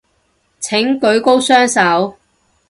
[0.59, 2.17] 請舉高雙手